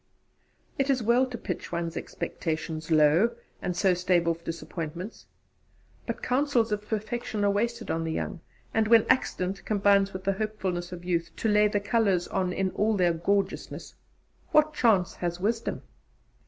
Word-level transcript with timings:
It 0.79 0.89
is 0.89 1.03
well 1.03 1.27
to 1.27 1.37
pitch 1.37 1.71
one's 1.71 1.95
expectations 1.95 2.89
low, 2.89 3.35
and 3.61 3.77
so 3.77 3.93
stave 3.93 4.27
off 4.27 4.43
disappointments. 4.43 5.27
But 6.07 6.23
counsels 6.23 6.71
of 6.71 6.87
perfection 6.87 7.45
are 7.45 7.51
wasted 7.51 7.91
on 7.91 8.03
the 8.03 8.11
young, 8.13 8.39
and 8.73 8.87
when 8.87 9.05
accident 9.11 9.63
combines 9.63 10.11
with 10.11 10.23
the 10.23 10.33
hopefulness 10.33 10.91
of 10.91 11.05
youth 11.05 11.29
to 11.35 11.47
lay 11.49 11.67
the 11.67 11.79
colours 11.79 12.27
on 12.29 12.51
in 12.51 12.71
all 12.71 12.97
their 12.97 13.13
gorgeousness, 13.13 13.93
what 14.49 14.73
chance 14.73 15.13
has 15.17 15.39
Wisdom? 15.39 15.83